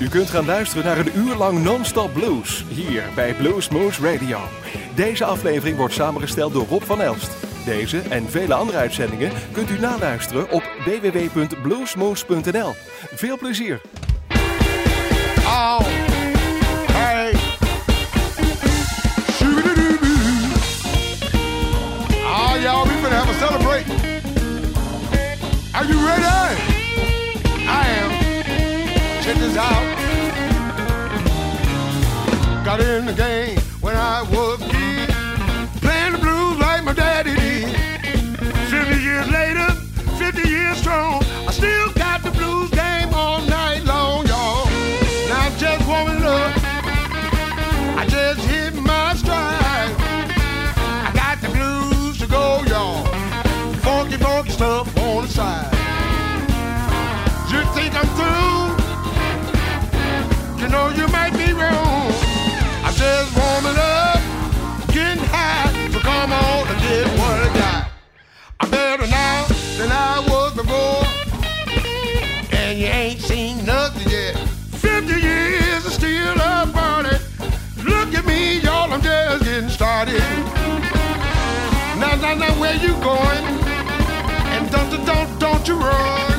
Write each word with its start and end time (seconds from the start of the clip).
U 0.00 0.08
kunt 0.08 0.30
gaan 0.30 0.44
luisteren 0.44 0.84
naar 0.84 0.98
een 0.98 1.16
uur 1.18 1.34
lang 1.34 1.62
non-stop 1.62 2.12
blues 2.12 2.64
hier 2.68 3.02
bij 3.14 3.34
Blues 3.34 3.68
Moose 3.68 4.12
Radio. 4.12 4.38
Deze 4.94 5.24
aflevering 5.24 5.76
wordt 5.76 5.94
samengesteld 5.94 6.52
door 6.52 6.66
Rob 6.66 6.82
van 6.82 7.00
Elst. 7.00 7.30
Deze 7.64 7.98
en 7.98 8.30
vele 8.30 8.54
andere 8.54 8.78
uitzendingen 8.78 9.32
kunt 9.52 9.70
u 9.70 9.78
naluisteren 9.78 10.50
op 10.50 10.62
www.bluesmoose.nl. 10.84 12.74
Veel 13.14 13.38
plezier! 13.38 13.80
Oh, 22.32 22.56
y'all, 22.62 22.84
we 22.84 22.92
finna 23.02 23.16
have 23.16 23.28
a 23.28 23.34
celebrate. 23.38 23.84
Are 25.72 25.86
you 25.86 26.06
ready? 26.06 26.54
I 27.66 27.86
am. 28.02 28.10
Check 29.22 29.36
this 29.36 29.56
out. 29.56 29.99
Got 32.70 32.82
in 32.82 33.04
the 33.04 33.12
game 33.12 33.58
when 33.80 33.96
I 33.96 34.22
was 34.30 34.62
a 34.62 34.68
kid, 34.68 35.08
playing 35.82 36.12
the 36.12 36.18
blues 36.18 36.56
like 36.60 36.84
my 36.84 36.92
daddy 36.92 37.34
did. 37.34 37.66
50 38.70 39.02
years 39.02 39.28
later, 39.28 39.72
50 40.22 40.48
years 40.48 40.76
strong, 40.78 41.20
I 41.48 41.50
still 41.50 41.92
got 41.94 42.22
the 42.22 42.30
blues 42.30 42.70
game 42.70 43.12
all 43.12 43.40
night 43.42 43.82
long, 43.82 44.24
y'all. 44.28 44.66
Now 45.28 45.46
I'm 45.46 45.56
just 45.58 45.84
warming 45.88 46.22
up. 46.22 46.52
I 47.98 48.06
just 48.08 48.40
hit 48.46 48.74
my 48.74 49.16
stride. 49.16 49.90
I 51.08 51.10
got 51.12 51.40
the 51.40 51.48
blues 51.48 52.18
to 52.20 52.28
go, 52.28 52.62
y'all. 52.68 53.04
Funky, 53.82 54.16
funky 54.16 54.50
stuff 54.52 54.96
on 54.96 55.24
the 55.24 55.28
side. 55.28 55.72
You 57.50 57.64
think 57.74 57.96
I'm 57.98 58.06
through? 58.14 58.70
You 60.62 60.68
know 60.68 60.90
you 60.90 61.08
might 61.08 61.32
be 61.32 61.52
wrong. 61.52 61.89
Come 66.20 66.32
on 66.32 66.68
and 66.68 66.80
get 66.82 67.06
what 67.18 67.38
I 67.46 67.50
got. 67.54 67.90
I'm 68.60 68.70
better 68.70 69.06
now 69.06 69.46
than 69.78 69.90
I 69.90 70.20
was 70.28 70.52
before. 70.54 71.02
And 72.58 72.78
you 72.78 72.86
ain't 72.86 73.20
seen 73.20 73.64
nothing 73.64 74.06
yet. 74.10 74.36
50 74.36 75.14
years 75.18 75.86
is 75.86 75.94
still 75.94 76.36
a 76.38 76.68
party. 76.74 77.16
Look 77.84 78.12
at 78.18 78.26
me, 78.26 78.60
y'all, 78.60 78.92
I'm 78.92 79.00
just 79.00 79.44
getting 79.44 79.70
started. 79.70 80.20
Now, 81.98 82.14
now, 82.16 82.34
now, 82.34 82.60
where 82.60 82.76
you 82.76 82.92
going? 83.10 83.44
And 84.54 84.70
don't, 84.70 85.06
don't, 85.06 85.38
don't 85.38 85.68
you 85.68 85.76
run. 85.76 86.29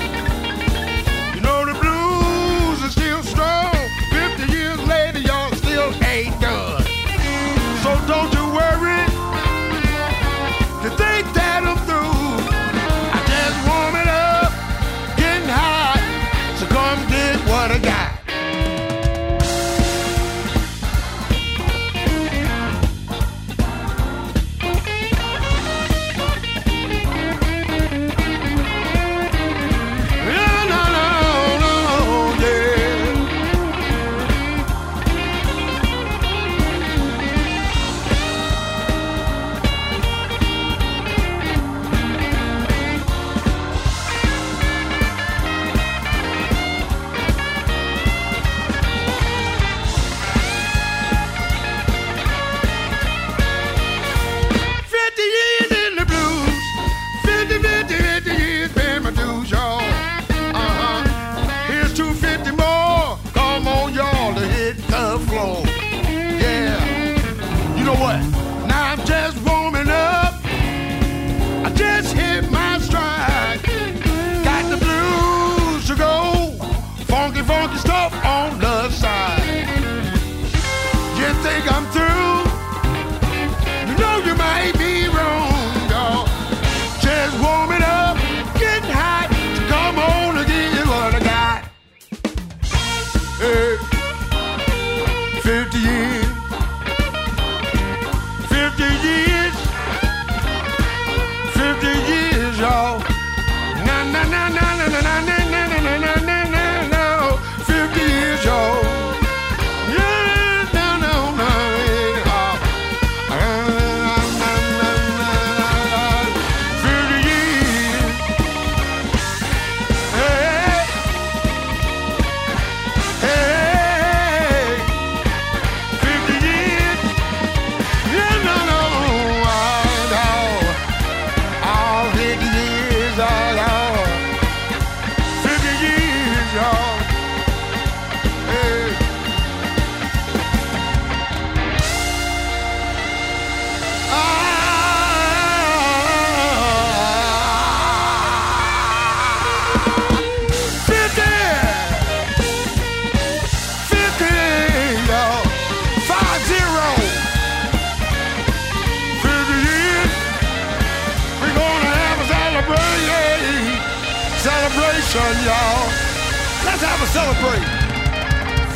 Celebrate. 167.07 167.65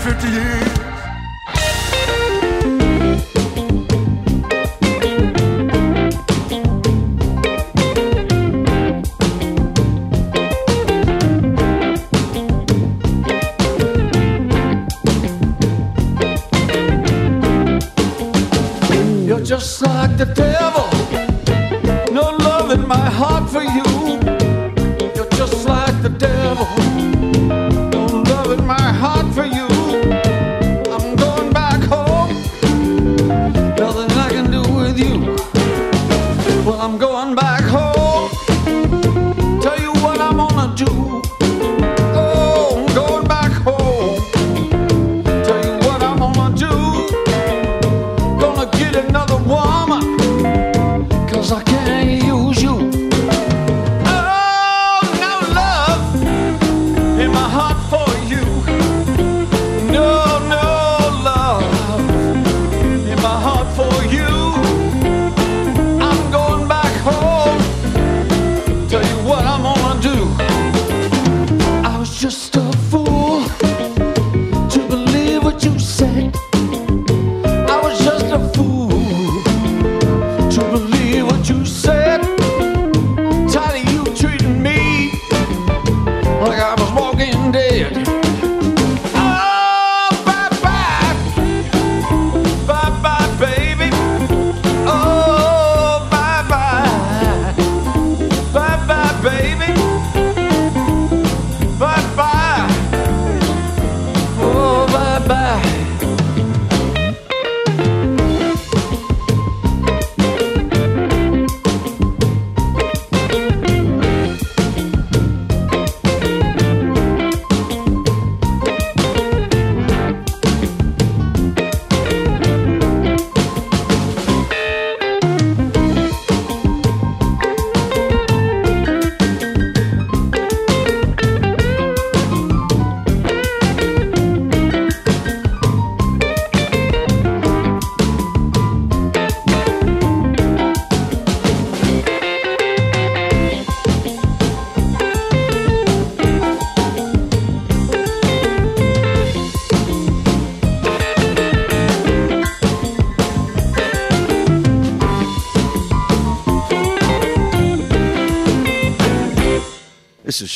50 0.03 0.27
years. 0.29 0.74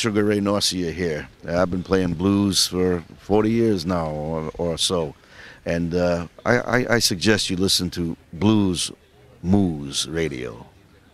Sugar 0.00 0.24
Ray 0.24 0.40
Norcia 0.40 0.94
here. 0.94 1.28
I've 1.46 1.70
been 1.70 1.82
playing 1.82 2.14
blues 2.14 2.66
for 2.66 3.04
40 3.18 3.50
years 3.50 3.84
now 3.84 4.06
or, 4.06 4.50
or 4.56 4.78
so. 4.78 5.14
And 5.66 5.94
uh, 5.94 6.26
I, 6.46 6.58
I, 6.58 6.94
I 6.94 6.98
suggest 7.00 7.50
you 7.50 7.56
listen 7.56 7.90
to 7.90 8.16
Blues 8.32 8.90
Moose 9.42 10.06
Radio. 10.06 10.64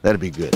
That'd 0.03 0.21
be 0.21 0.31
good. 0.31 0.55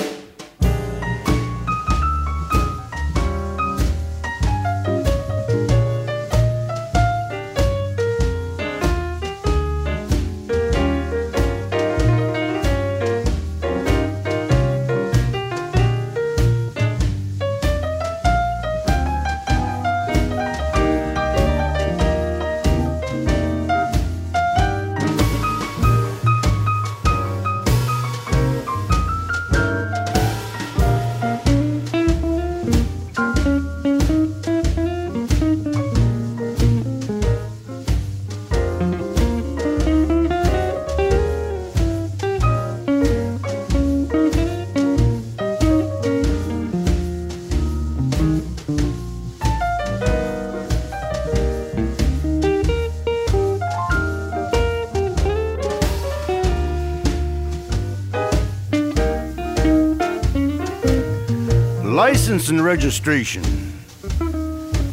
And 62.51 62.65
registration. 62.65 63.45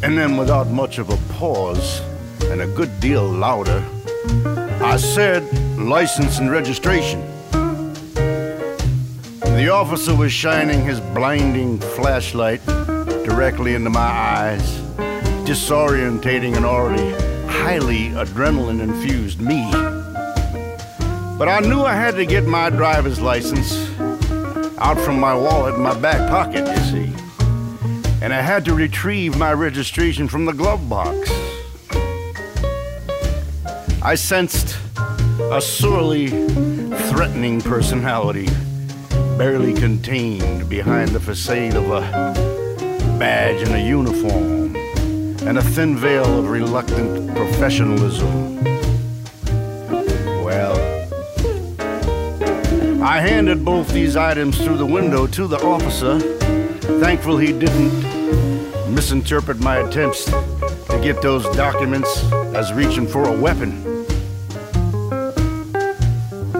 And 0.02 0.16
then, 0.16 0.36
without 0.36 0.68
much 0.68 0.98
of 0.98 1.10
a 1.10 1.16
pause 1.34 2.00
and 2.44 2.62
a 2.62 2.66
good 2.68 3.00
deal 3.00 3.24
louder, 3.24 3.84
I 4.80 4.96
said 4.96 5.42
license 5.76 6.38
and 6.38 6.50
registration. 6.50 7.20
The 9.40 9.70
officer 9.72 10.14
was 10.14 10.32
shining 10.32 10.84
his 10.84 11.00
blinding 11.00 11.80
flashlight 11.80 12.64
directly 12.66 13.74
into 13.74 13.90
my 13.90 14.00
eyes, 14.00 14.80
disorientating 15.44 16.56
an 16.56 16.64
already 16.64 17.10
highly 17.50 18.10
adrenaline 18.10 18.80
infused 18.80 19.40
me. 19.40 19.68
But 21.36 21.48
I 21.48 21.60
knew 21.60 21.82
I 21.82 21.94
had 21.94 22.14
to 22.16 22.24
get 22.24 22.44
my 22.46 22.70
driver's 22.70 23.20
license 23.20 23.90
out 24.78 24.98
from 25.00 25.18
my 25.18 25.34
wallet 25.34 25.74
in 25.74 25.80
my 25.80 25.98
back 25.98 26.30
pocket, 26.30 26.66
you 26.66 26.84
see 26.84 27.27
and 28.28 28.34
I 28.34 28.42
had 28.42 28.66
to 28.66 28.74
retrieve 28.74 29.38
my 29.38 29.54
registration 29.54 30.28
from 30.28 30.44
the 30.44 30.52
glove 30.52 30.86
box. 30.86 31.30
I 34.02 34.16
sensed 34.16 34.76
a 35.50 35.62
sorely 35.62 36.28
threatening 37.08 37.62
personality, 37.62 38.46
barely 39.38 39.72
contained 39.72 40.68
behind 40.68 41.12
the 41.12 41.20
facade 41.20 41.74
of 41.74 41.90
a 41.90 42.02
badge 43.18 43.66
and 43.66 43.74
a 43.74 43.80
uniform, 43.80 44.76
and 45.48 45.56
a 45.56 45.62
thin 45.62 45.96
veil 45.96 46.40
of 46.40 46.50
reluctant 46.50 47.34
professionalism. 47.34 48.62
Well, 50.44 50.76
I 53.02 53.20
handed 53.20 53.64
both 53.64 53.90
these 53.90 54.16
items 54.16 54.62
through 54.62 54.76
the 54.76 54.84
window 54.84 55.26
to 55.28 55.46
the 55.46 55.64
officer, 55.64 56.20
thankful 57.00 57.38
he 57.38 57.58
didn't 57.58 58.17
misinterpret 58.88 59.60
my 59.60 59.78
attempts 59.78 60.24
to 60.24 61.00
get 61.02 61.20
those 61.22 61.44
documents 61.56 62.24
as 62.54 62.72
reaching 62.72 63.06
for 63.06 63.28
a 63.28 63.32
weapon. 63.32 63.72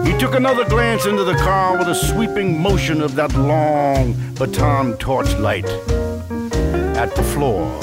He 0.05 0.17
took 0.17 0.35
another 0.35 0.65
glance 0.65 1.05
into 1.05 1.23
the 1.23 1.35
car 1.35 1.77
with 1.77 1.87
a 1.87 1.95
sweeping 1.95 2.61
motion 2.61 3.01
of 3.01 3.15
that 3.15 3.33
long 3.33 4.15
baton 4.35 4.97
torchlight 4.97 5.65
at 6.95 7.15
the 7.15 7.23
floor, 7.23 7.79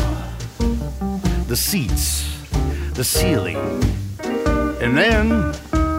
the 1.46 1.56
seats, 1.56 2.24
the 2.92 3.04
ceiling. 3.04 3.56
And 4.80 4.96
then, 4.96 5.28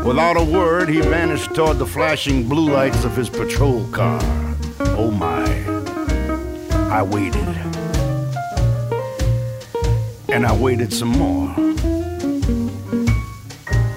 without 0.05 0.37
a 0.37 0.43
word, 0.43 0.89
he 0.89 1.01
vanished 1.01 1.53
toward 1.55 1.79
the 1.79 1.87
flashing 1.87 2.47
blue 2.47 2.71
lights 2.71 3.03
of 3.03 3.15
his 3.15 3.29
patrol 3.29 3.87
car. 3.89 4.19
Oh 4.79 5.11
my. 5.11 5.45
I 6.89 7.03
waited 7.03 7.66
and 10.37 10.45
I 10.45 10.55
waited 10.55 10.93
some 10.93 11.07
more. 11.07 11.49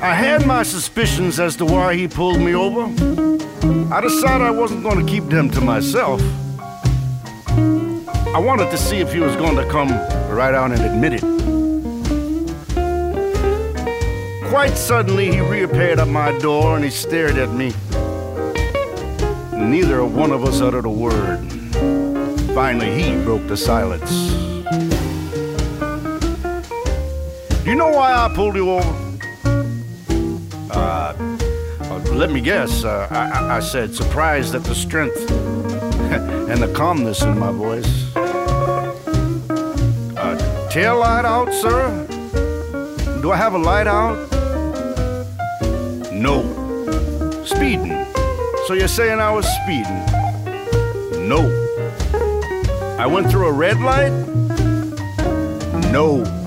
I 0.00 0.14
had 0.14 0.47
my 0.47 0.62
suspicions 0.62 1.38
as 1.38 1.54
to 1.56 1.66
why 1.66 1.94
he 1.94 2.09
pulled 2.09 2.40
me 2.40 2.54
over. 2.54 2.85
I 3.94 4.00
decided 4.00 4.47
I 4.47 4.50
wasn't 4.50 4.82
going 4.82 5.04
to 5.04 5.12
keep 5.12 5.25
them 5.25 5.50
to 5.50 5.61
myself. 5.61 6.23
I 7.47 8.38
wanted 8.38 8.70
to 8.70 8.78
see 8.78 9.00
if 9.00 9.12
he 9.12 9.20
was 9.20 9.37
going 9.37 9.54
to 9.56 9.68
come 9.68 9.90
right 10.35 10.54
out 10.54 10.73
and 10.73 10.80
admit 10.80 11.12
it. 11.12 11.25
Quite 14.49 14.78
suddenly, 14.78 15.30
he 15.30 15.40
reappeared 15.42 15.99
at 15.99 16.09
my 16.09 16.32
door 16.38 16.76
and 16.76 16.82
he 16.87 16.90
stared 16.90 17.37
at 17.37 17.52
me. 17.52 17.75
Neither 19.52 20.02
one 20.06 20.32
of 20.32 20.44
us 20.44 20.62
uttered 20.62 20.87
a 20.87 20.90
word. 20.90 21.40
Finally, 22.54 22.99
he 22.99 23.23
broke 23.25 23.47
the 23.47 23.59
silence. 23.59 24.50
You 27.64 27.75
know 27.75 27.88
why 27.88 28.14
I 28.14 28.33
pulled 28.35 28.57
you 28.57 28.71
over? 28.71 29.19
Uh, 30.73 31.14
uh 31.81 31.99
let 32.12 32.31
me 32.31 32.40
guess. 32.40 32.85
Uh, 32.85 33.07
I, 33.11 33.57
I, 33.57 33.61
said, 33.61 33.95
surprised 33.95 34.55
at 34.55 34.64
the 34.64 34.75
strength 34.75 35.31
and 35.31 36.62
the 36.62 36.73
calmness 36.75 37.23
in 37.23 37.38
my 37.38 37.52
voice. 37.52 38.17
Uh, 40.17 40.69
tail 40.71 40.99
light 40.99 41.26
out, 41.26 41.52
sir? 41.52 42.07
Do 43.21 43.31
I 43.31 43.37
have 43.37 43.52
a 43.52 43.59
light 43.59 43.87
out? 43.87 44.17
No. 46.11 46.43
Speeding. 47.45 48.07
So 48.67 48.73
you're 48.73 48.88
saying 48.88 49.21
I 49.21 49.31
was 49.31 49.47
speeding? 49.62 50.07
No. 51.29 51.40
I 52.99 53.07
went 53.07 53.31
through 53.31 53.49
a 53.49 53.52
red 53.52 53.79
light? 53.81 54.12
No. 55.93 56.39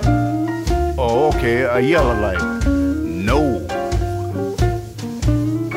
Okay, 1.14 1.62
a 1.62 1.80
yellow 1.80 2.20
light. 2.20 2.66
No. 2.66 3.64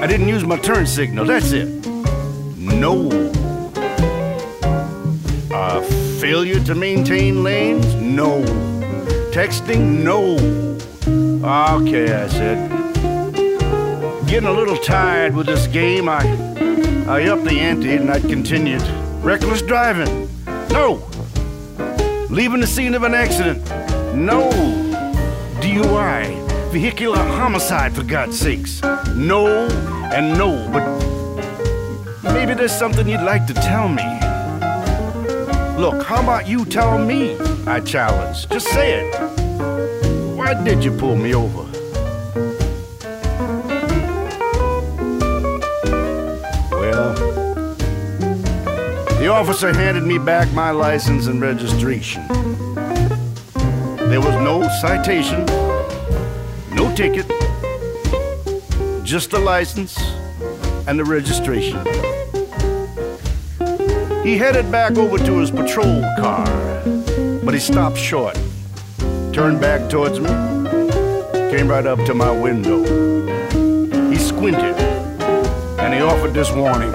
I 0.00 0.06
didn't 0.06 0.28
use 0.28 0.44
my 0.44 0.56
turn 0.56 0.86
signal, 0.86 1.26
that's 1.26 1.52
it. 1.52 1.68
No. 2.56 3.10
Uh, 5.52 5.82
failure 6.20 6.58
to 6.64 6.74
maintain 6.74 7.42
lanes? 7.42 7.94
No. 7.96 8.42
Texting? 9.30 10.02
No. 10.02 10.36
Okay, 11.76 12.14
I 12.14 12.28
said. 12.28 12.70
Getting 14.26 14.48
a 14.48 14.52
little 14.52 14.78
tired 14.78 15.36
with 15.36 15.48
this 15.48 15.66
game, 15.66 16.08
I, 16.08 16.22
I 17.06 17.24
upped 17.28 17.44
the 17.44 17.60
ante 17.60 17.94
and 17.94 18.10
I 18.10 18.20
continued. 18.20 18.82
Reckless 19.22 19.60
driving? 19.60 20.30
No. 20.70 21.06
Leaving 22.30 22.60
the 22.60 22.66
scene 22.66 22.94
of 22.94 23.02
an 23.02 23.12
accident? 23.14 23.62
No. 24.14 24.85
DUI, 25.66 26.70
vehicular 26.70 27.18
homicide, 27.18 27.92
for 27.92 28.04
God's 28.04 28.38
sakes. 28.38 28.80
No 29.16 29.66
and 30.14 30.38
no, 30.38 30.70
but 30.72 32.32
maybe 32.32 32.54
there's 32.54 32.70
something 32.70 33.08
you'd 33.08 33.22
like 33.22 33.48
to 33.48 33.54
tell 33.54 33.88
me. 33.88 34.04
Look, 35.76 36.04
how 36.04 36.22
about 36.22 36.46
you 36.46 36.64
tell 36.66 36.98
me? 36.98 37.36
I 37.66 37.80
challenged. 37.80 38.48
Just 38.52 38.68
say 38.68 39.08
it. 39.08 39.16
Why 40.36 40.54
did 40.62 40.84
you 40.84 40.92
pull 40.92 41.16
me 41.16 41.34
over? 41.34 41.64
Well, 46.70 47.12
the 49.18 49.26
officer 49.26 49.72
handed 49.74 50.04
me 50.04 50.18
back 50.18 50.48
my 50.52 50.70
license 50.70 51.26
and 51.26 51.40
registration. 51.40 52.22
There 54.16 54.24
was 54.24 54.42
no 54.42 54.66
citation, 54.80 55.44
no 56.74 56.90
ticket, 56.96 57.26
just 59.04 59.30
the 59.30 59.38
license 59.38 59.94
and 60.88 60.98
the 60.98 61.04
registration. 61.04 61.84
He 64.24 64.38
headed 64.38 64.72
back 64.72 64.96
over 64.96 65.18
to 65.18 65.36
his 65.36 65.50
patrol 65.50 66.00
car, 66.18 66.46
but 67.44 67.52
he 67.52 67.60
stopped 67.60 67.98
short, 67.98 68.38
turned 69.34 69.60
back 69.60 69.90
towards 69.90 70.18
me, 70.18 70.30
came 71.50 71.68
right 71.68 71.86
up 71.86 72.02
to 72.06 72.14
my 72.14 72.30
window. 72.30 72.84
He 74.10 74.16
squinted, 74.16 74.76
and 75.78 75.92
he 75.92 76.00
offered 76.00 76.32
this 76.32 76.50
warning 76.52 76.90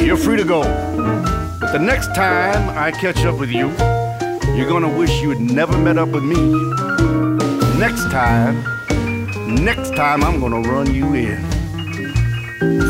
You're 0.00 0.16
free 0.16 0.38
to 0.38 0.44
go, 0.44 0.62
but 1.60 1.72
the 1.72 1.78
next 1.78 2.14
time 2.14 2.70
I 2.70 2.90
catch 2.90 3.18
up 3.26 3.38
with 3.38 3.50
you, 3.50 3.70
you're 4.56 4.68
gonna 4.68 4.88
wish 4.88 5.22
you 5.22 5.30
had 5.30 5.40
never 5.40 5.76
met 5.78 5.96
up 5.96 6.10
with 6.10 6.24
me. 6.24 6.36
Next 7.78 8.10
time, 8.10 8.62
next 9.64 9.94
time 9.94 10.22
I'm 10.22 10.40
gonna 10.40 10.60
run 10.60 10.94
you 10.94 11.14
in. 11.14 11.42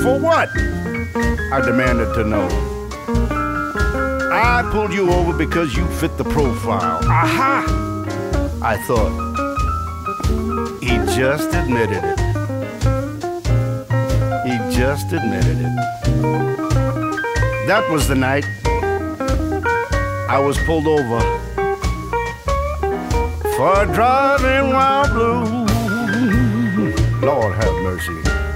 For 0.02 0.18
what? 0.18 0.48
I 1.52 1.60
demanded 1.64 2.14
to 2.14 2.24
know. 2.24 2.48
I 4.32 4.68
pulled 4.72 4.92
you 4.92 5.10
over 5.12 5.32
because 5.36 5.76
you 5.76 5.86
fit 5.92 6.16
the 6.16 6.24
profile. 6.24 7.00
Aha! 7.04 7.64
I 8.62 8.76
thought. 8.86 9.12
He 10.82 10.96
just 11.16 11.54
admitted 11.54 12.02
it. 12.02 12.18
He 14.46 14.76
just 14.76 15.12
admitted 15.12 15.58
it. 15.60 15.76
That 17.66 17.88
was 17.90 18.08
the 18.08 18.16
night 18.16 18.44
I 20.28 20.38
was 20.38 20.58
pulled 20.64 20.86
over 20.86 21.41
for 23.62 23.86
driving 23.94 24.70
while 24.74 25.06
blue. 25.14 25.66
Lord 27.24 27.54
have 27.54 27.74
mercy. 27.84 28.51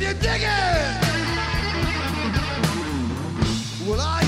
Can 0.00 0.08
you 0.08 0.22
dig 0.22 0.40
it? 0.40 0.48
Well, 3.86 4.00
I 4.00 4.19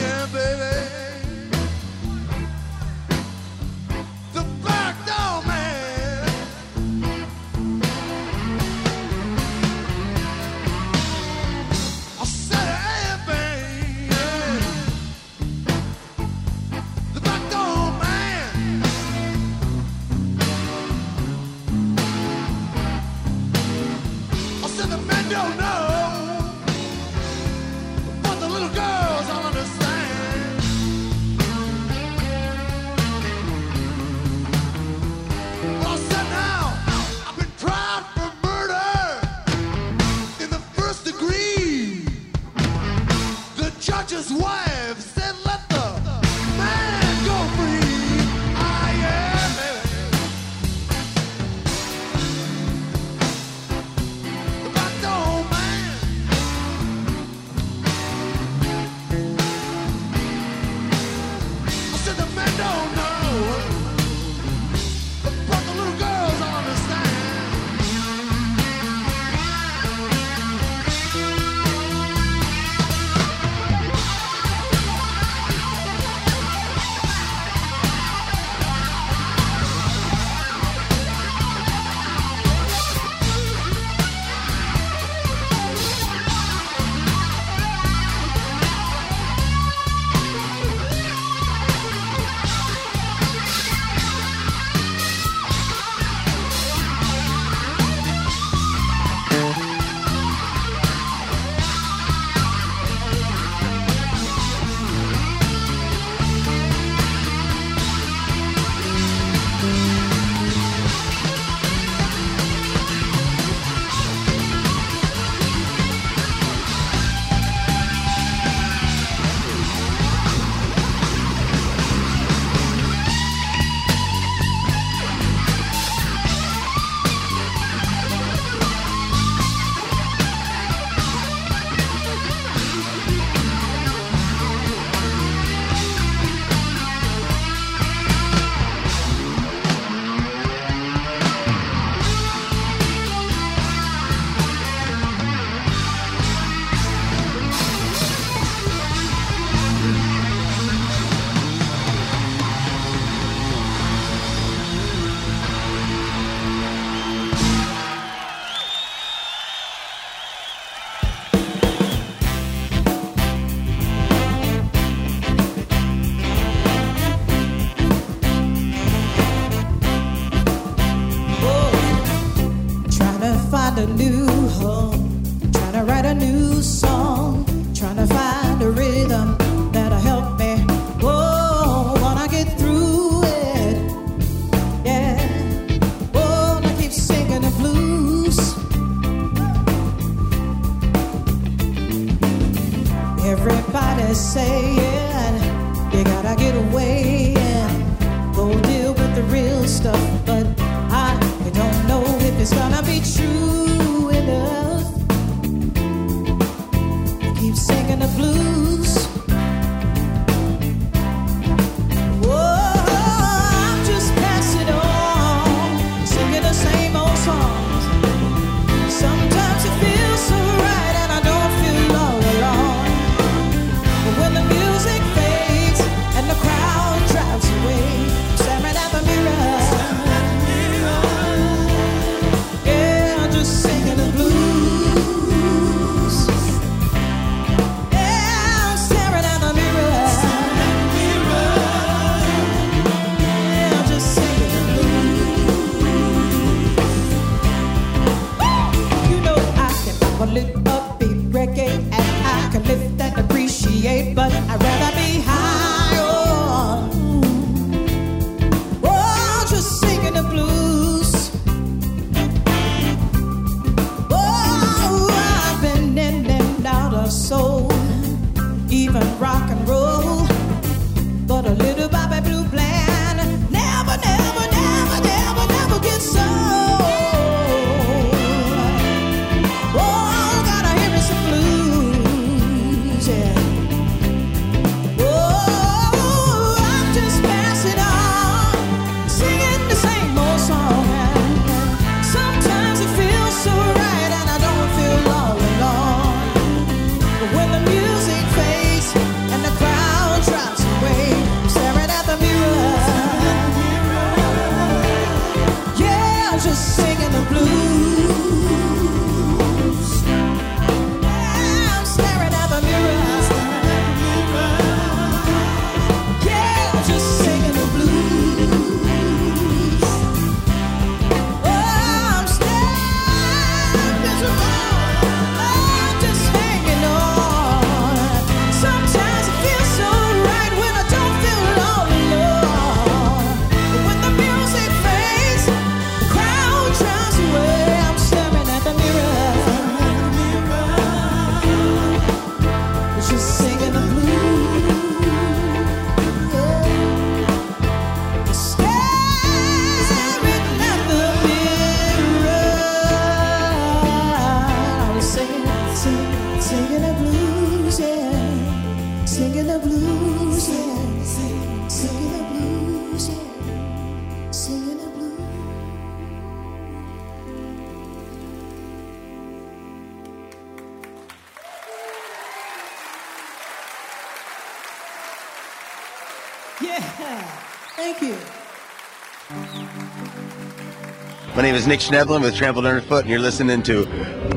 is 381.62 381.68
Nick 381.68 381.80
Schnebelen 381.80 382.22
with 382.22 382.34
Trampled 382.34 382.66
Underfoot, 382.66 383.02
and 383.02 383.10
you're 383.10 383.20
listening 383.20 383.62
to 383.62 383.86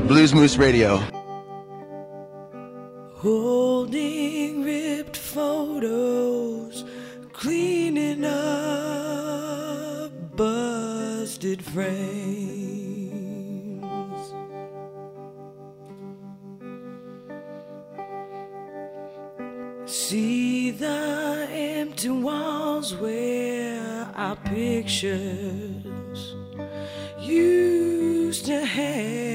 Blues 0.06 0.32
Moose 0.32 0.56
Radio. 0.56 0.98
Holding 3.14 4.62
ripped 4.62 5.16
photos, 5.16 6.84
cleaning 7.32 8.24
up 8.24 10.12
busted 10.36 11.64
frames. 11.64 12.22
See 19.86 20.70
the 20.70 21.48
empty 21.50 22.08
walls 22.08 22.94
where 22.94 24.12
our 24.14 24.36
pictures 24.36 25.82
used 27.26 28.46
to 28.46 28.64
hang. 28.64 29.26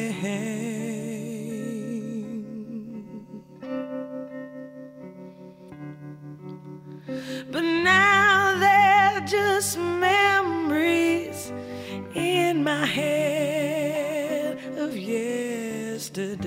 But 7.51 7.61
now 7.61 8.57
they're 8.59 9.21
just 9.27 9.77
memories 9.77 11.51
in 12.15 12.63
my 12.63 12.85
head 12.85 14.57
of 14.77 14.97
yesterday. 14.97 16.41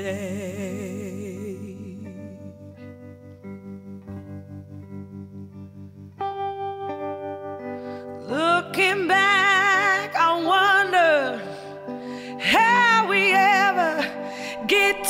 Looking 8.27 9.09
back 9.09 9.44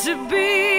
to 0.05 0.29
be 0.29 0.74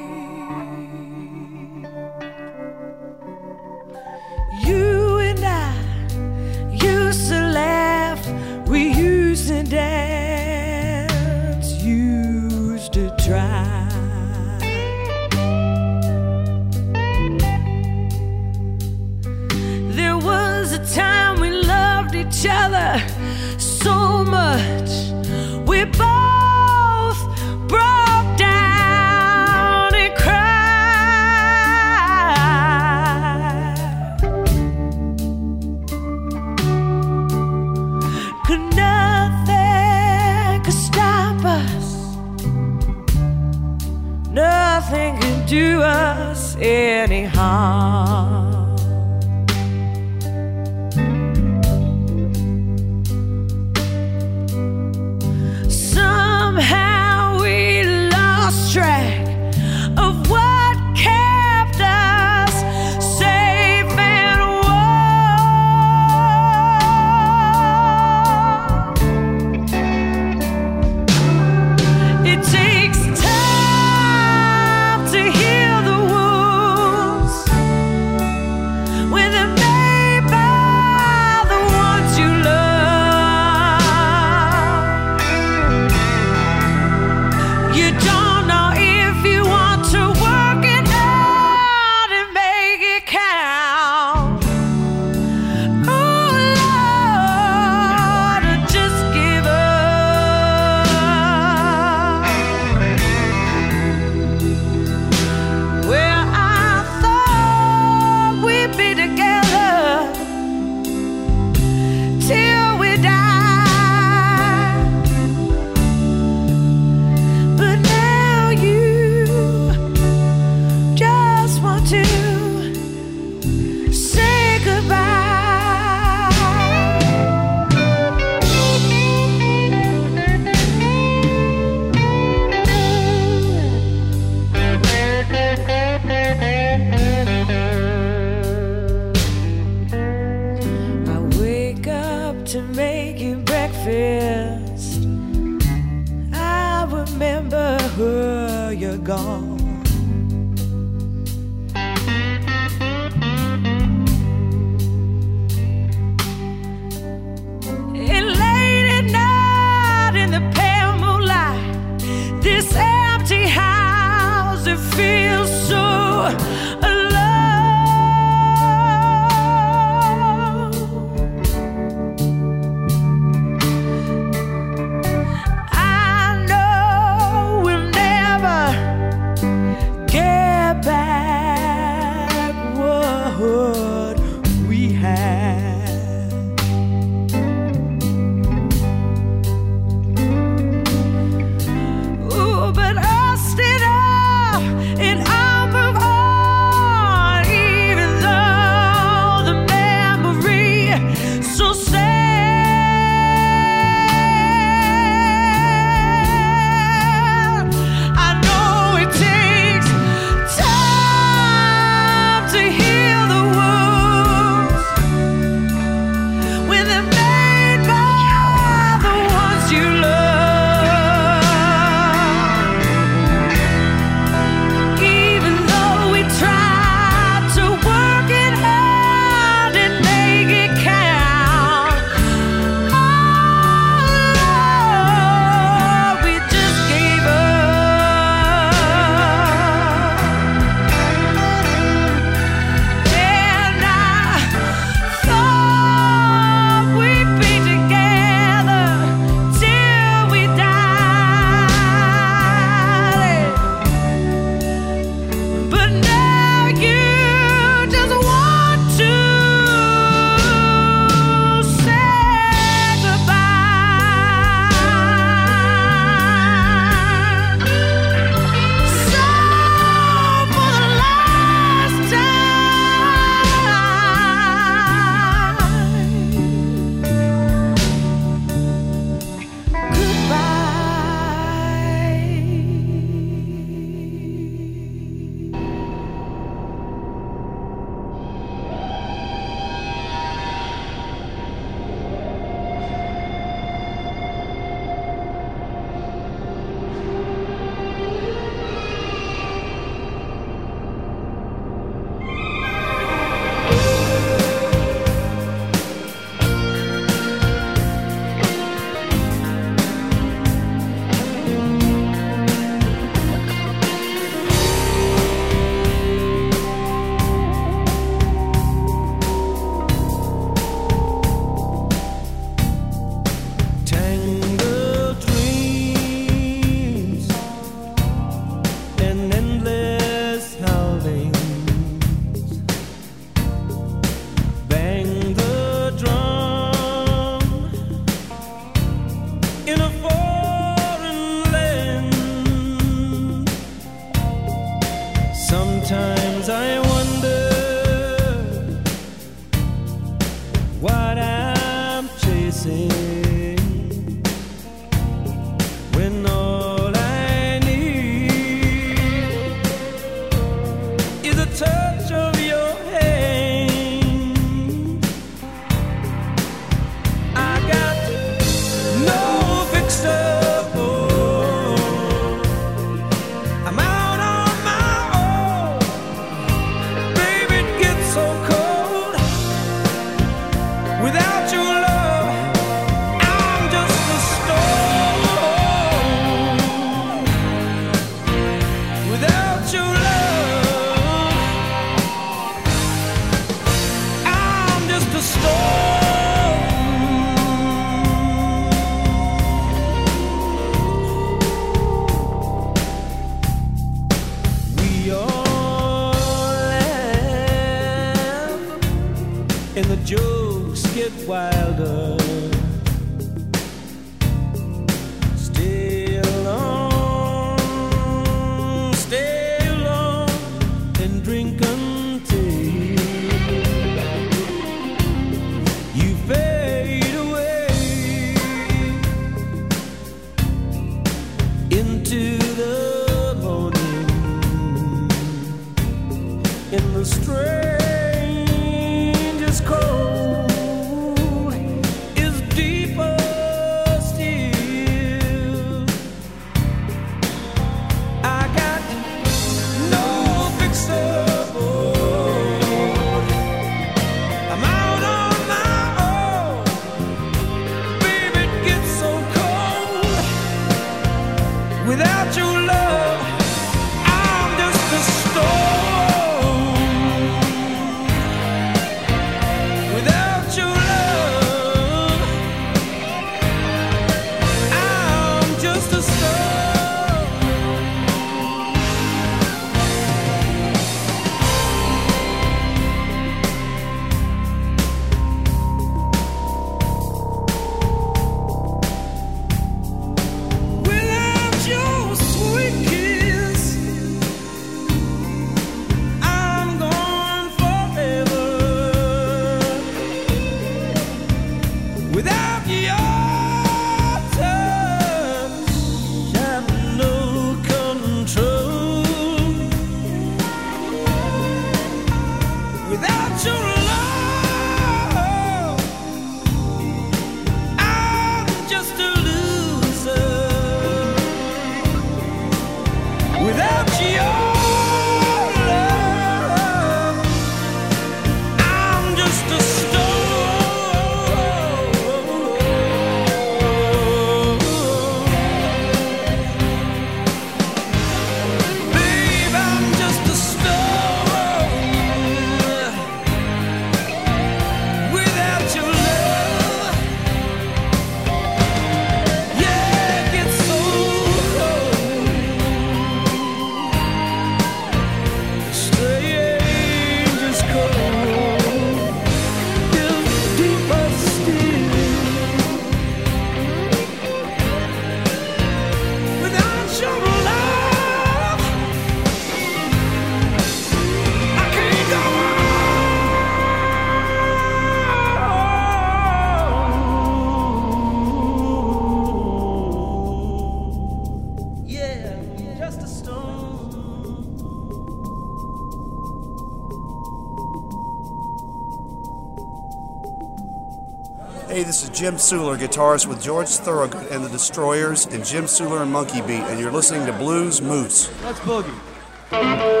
Jim 592.21 592.35
Suhler, 592.35 592.77
guitarist 592.77 593.25
with 593.25 593.41
George 593.41 593.67
Thorogood 593.67 594.27
and 594.27 594.45
the 594.45 594.49
Destroyers, 594.49 595.25
and 595.25 595.43
Jim 595.43 595.63
Suhler 595.63 596.03
and 596.03 596.11
Monkey 596.11 596.41
Beat, 596.41 596.61
and 596.69 596.79
you're 596.79 596.91
listening 596.91 597.25
to 597.25 597.33
Blues 597.33 597.81
Moose. 597.81 598.29
Let's 598.43 598.59
boogie. 598.59 600.00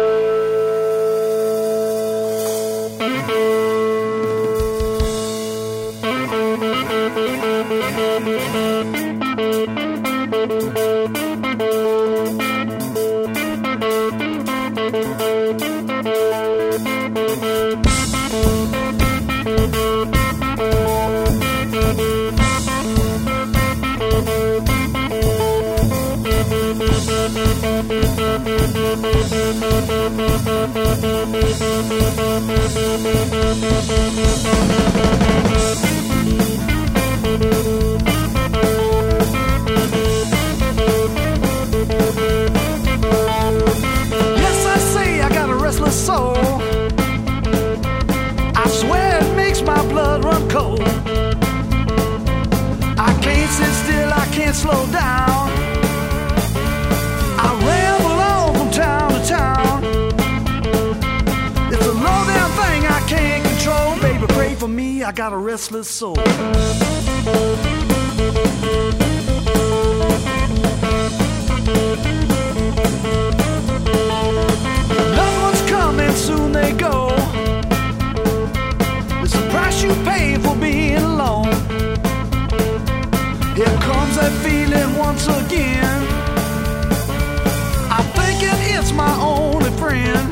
got 65.21 65.33
a 65.33 65.37
restless 65.37 65.87
soul. 65.87 66.15
Loved 75.15 75.41
ones 75.43 75.61
come 75.69 75.99
and 75.99 76.15
soon 76.17 76.51
they 76.51 76.73
go. 76.73 77.09
It's 79.21 79.33
the 79.33 79.47
price 79.51 79.83
you 79.83 79.93
pay 80.09 80.37
for 80.39 80.55
being 80.55 80.95
alone. 80.95 81.53
Here 83.55 83.77
comes 83.89 84.15
that 84.15 84.33
feeling 84.41 84.97
once 84.97 85.27
again. 85.27 86.01
I'm 87.95 88.07
thinking 88.17 88.57
it's 88.75 88.91
my 88.91 89.13
only 89.21 89.69
friend. 89.81 90.31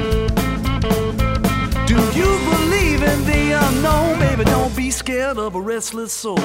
Do 1.85 1.99
you 2.19 2.31
believe 2.49 3.03
in 3.03 3.19
the 3.25 3.51
unknown? 3.67 4.18
scared 5.09 5.39
of 5.39 5.55
a 5.55 5.59
restless 5.59 6.13
soul. 6.13 6.37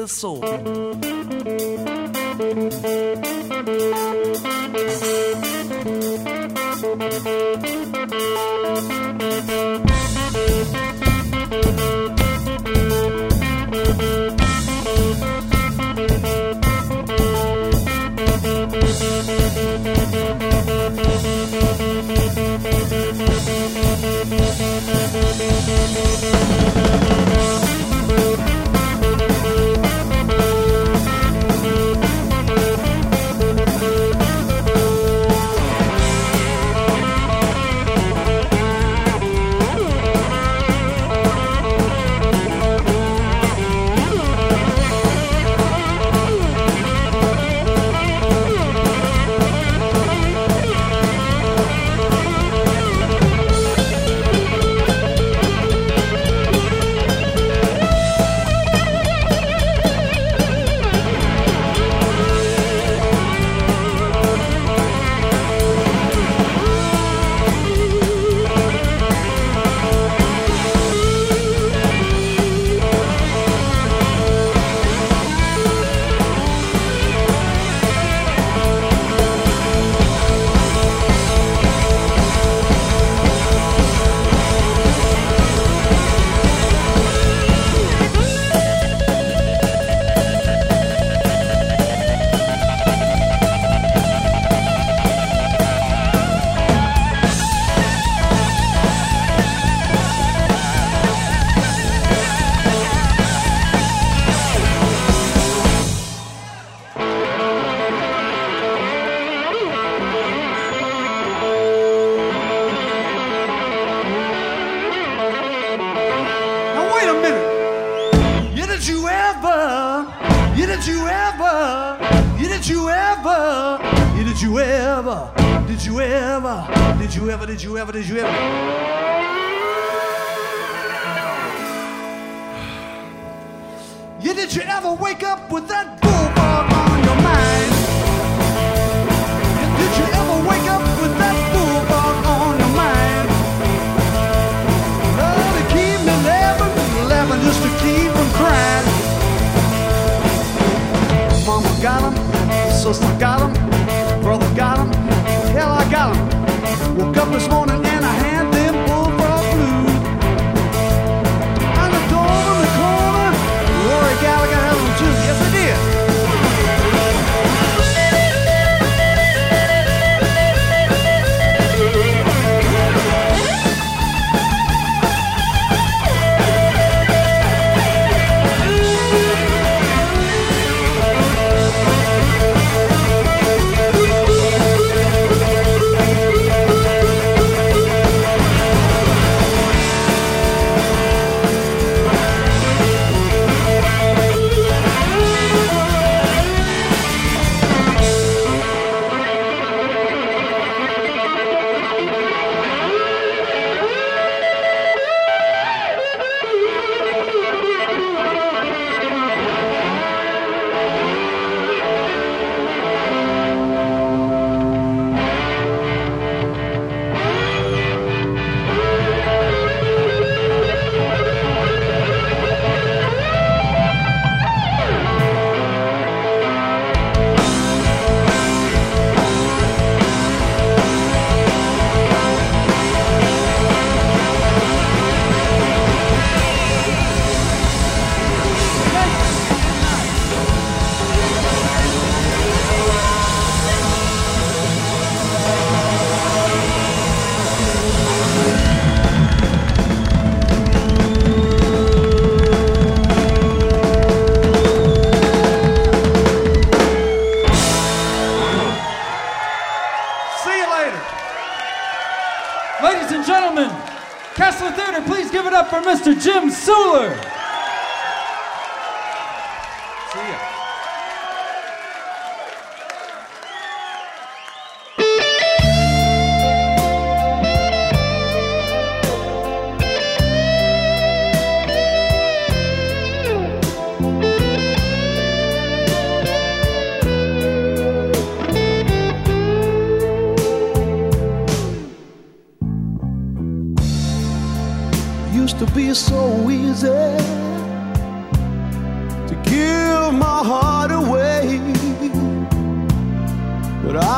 coração. 0.00 0.40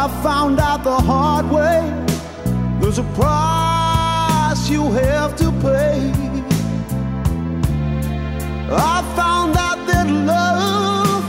I 0.04 0.08
found 0.20 0.58
out 0.58 0.82
the 0.82 1.00
hard 1.00 1.48
way 1.48 1.80
there's 2.80 2.98
a 2.98 3.04
price 3.14 4.68
you 4.68 4.90
have 4.90 5.36
to 5.36 5.52
pay. 5.62 6.10
I 8.72 8.96
found 9.14 9.56
out 9.56 9.86
that 9.86 10.08
love 10.32 11.24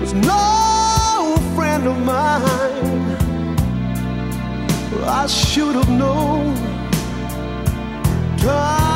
was 0.00 0.14
no 0.14 1.36
friend 1.54 1.86
of 1.86 1.98
mine. 2.02 3.16
I 5.04 5.26
should 5.26 5.74
have 5.74 5.90
known. 5.90 6.56
Time 8.38 8.95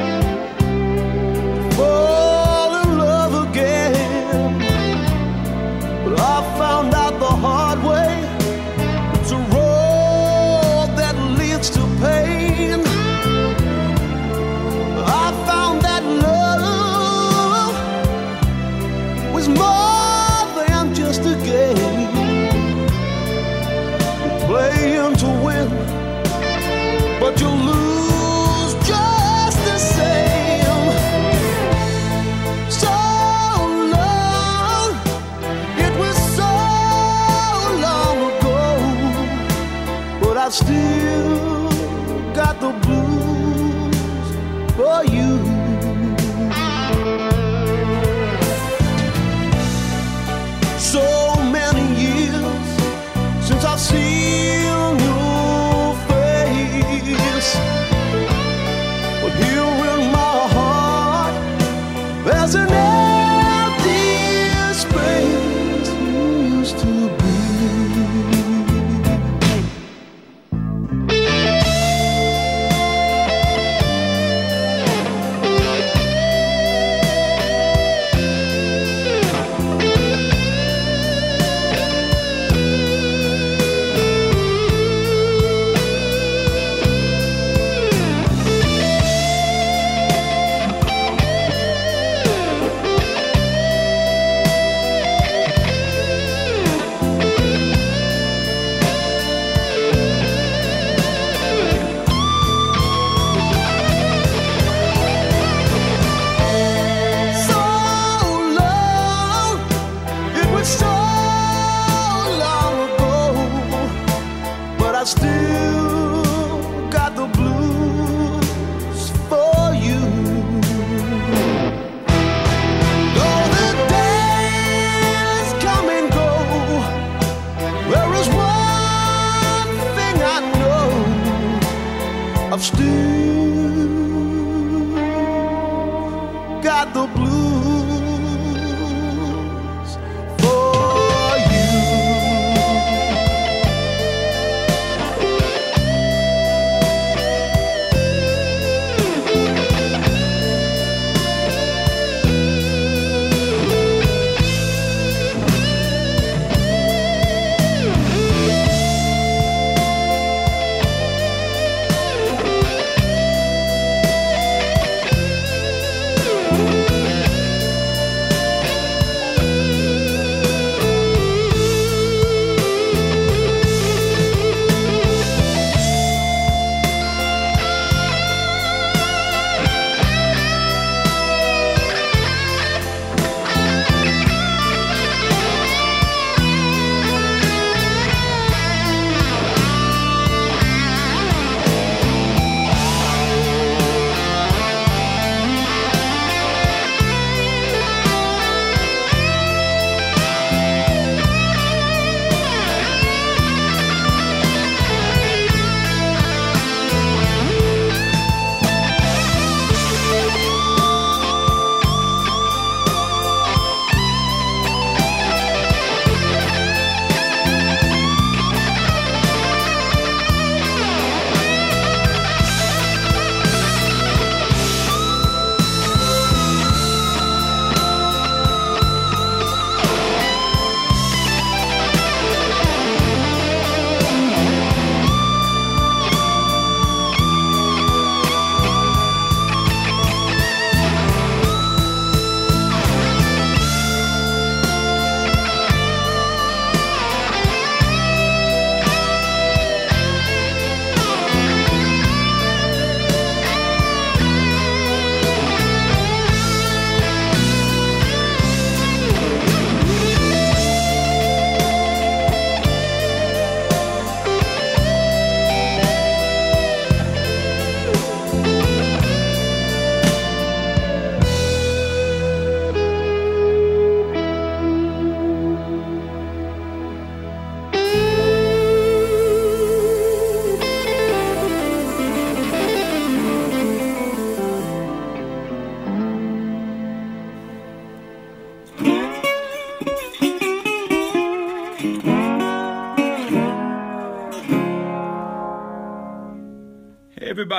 doesn't 62.51 62.80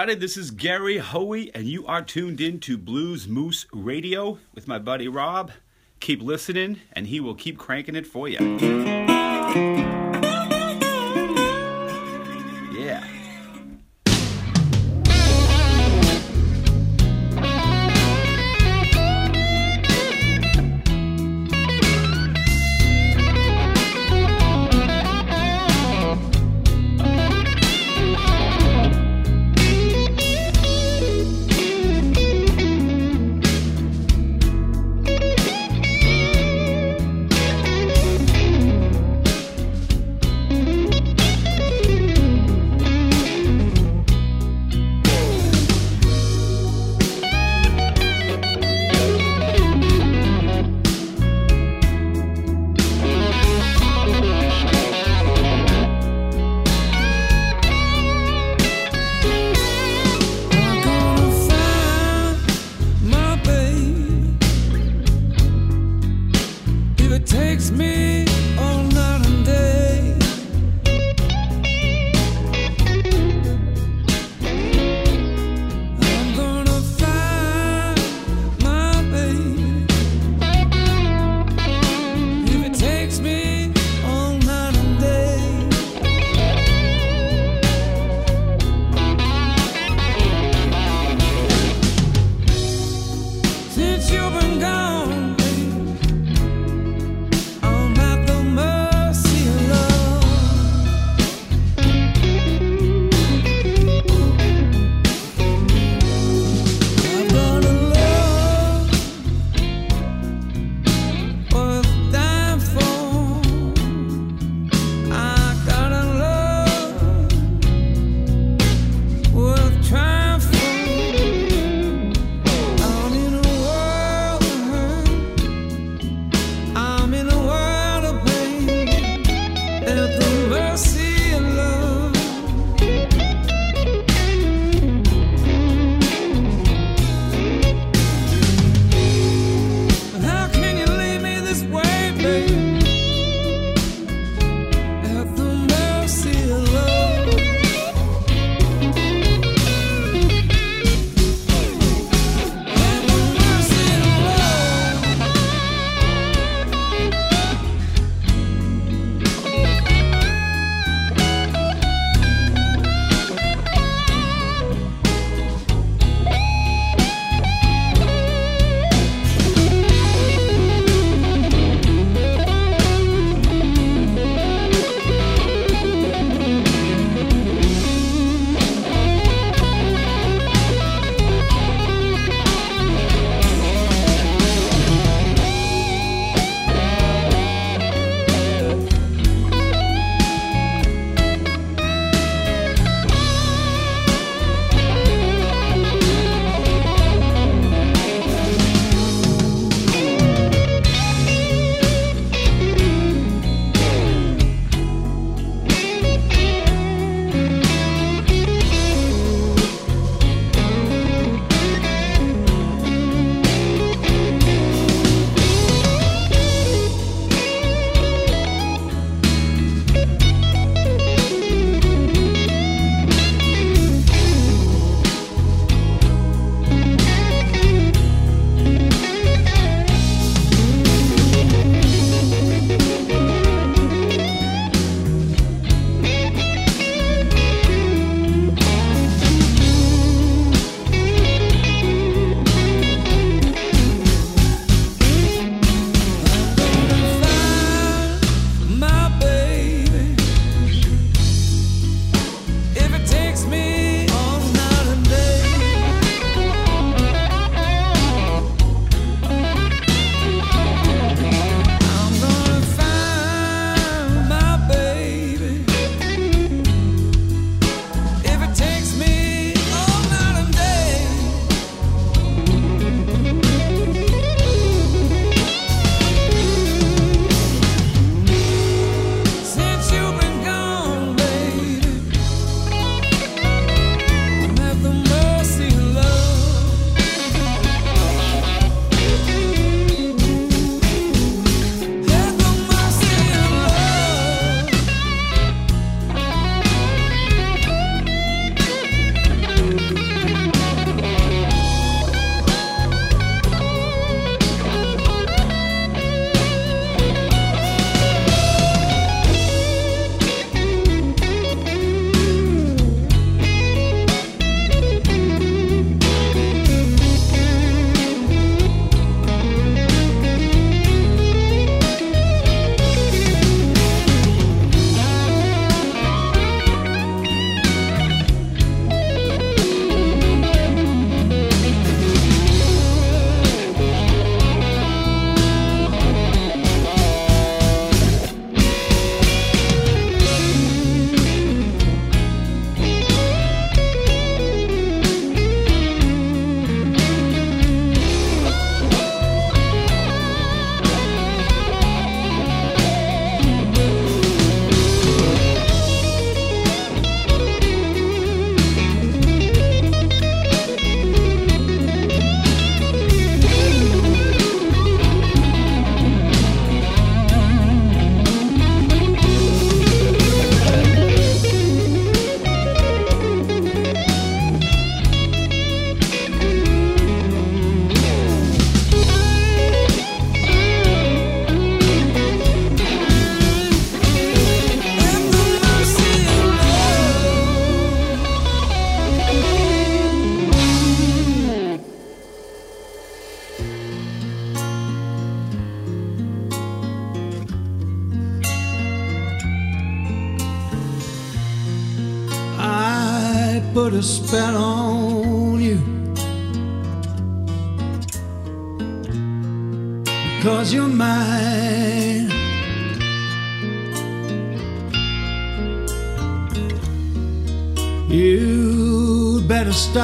everybody, 0.02 0.20
this 0.20 0.36
is 0.36 0.50
Gary 0.50 0.98
Hoey, 0.98 1.54
and 1.54 1.64
you 1.64 1.86
are 1.86 2.02
tuned 2.02 2.40
in 2.40 2.58
to 2.58 2.76
Blues 2.76 3.28
Moose 3.28 3.66
Radio 3.72 4.40
with 4.52 4.66
my 4.66 4.76
buddy 4.76 5.06
Rob. 5.06 5.52
Keep 6.00 6.22
listening, 6.22 6.80
and 6.92 7.06
he 7.06 7.20
will 7.20 7.36
keep 7.36 7.56
cranking 7.56 7.94
it 7.94 8.04
for 8.08 8.26
you. 8.26 9.11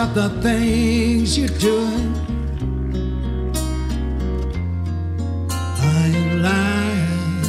Stop 0.09 0.15
the 0.15 0.43
things 0.43 1.39
you're 1.39 1.59
doing. 1.59 2.15
I 5.51 6.13
ain't 6.15 6.43
lying. 6.43 7.45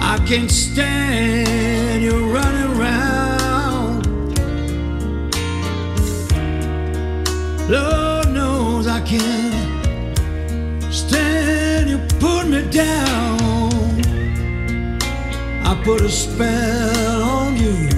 I 0.00 0.18
can't 0.26 0.50
stand 0.50 2.02
you 2.02 2.32
running 2.32 2.80
around. 2.80 4.06
Lord 7.68 8.28
knows 8.32 8.86
I 8.86 9.00
can't 9.00 10.14
stand 10.92 11.90
you 11.90 11.98
put 12.18 12.48
me 12.48 12.62
down. 12.70 13.45
Put 15.86 16.00
a 16.00 16.08
spell 16.08 17.22
on 17.22 17.56
you 17.56 17.95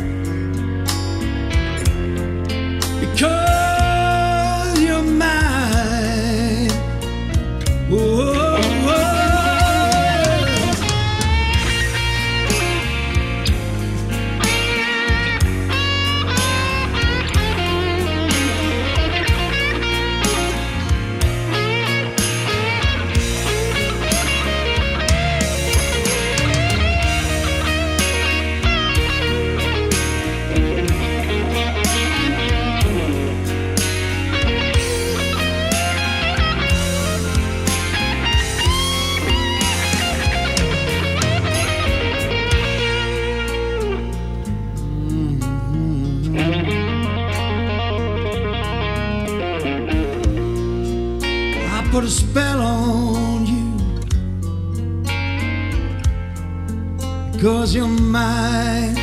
because 57.68 57.74
you're 57.74 57.86
mine. 57.86 58.96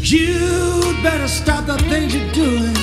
You'd 0.00 1.02
better 1.02 1.28
stop 1.28 1.66
the 1.66 1.78
things 1.88 2.14
you're 2.14 2.32
doing. 2.32 2.81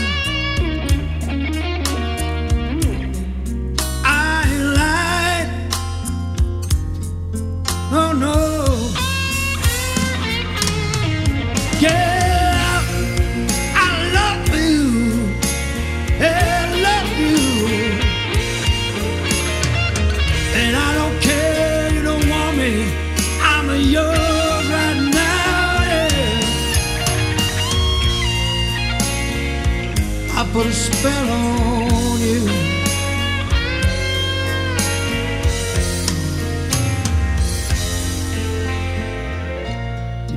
A 30.70 30.72
spell 30.72 31.30
on 31.32 32.22
you. 32.22 32.46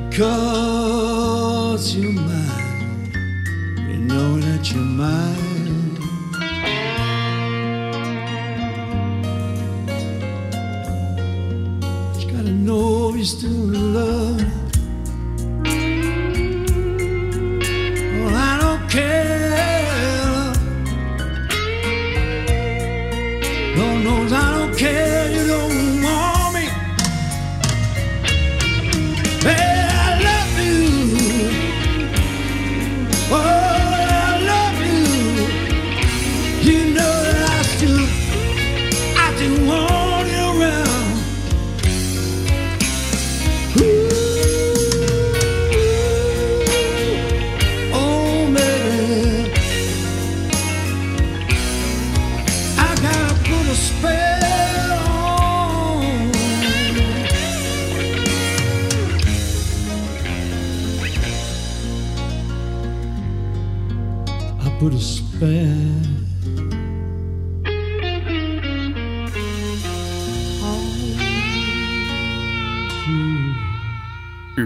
Because 0.08 1.94
you're 1.94 2.12
mine, 2.12 3.12
you 3.90 3.98
know 3.98 4.40
that 4.40 4.72
you're 4.72 4.80
mine. 4.80 5.41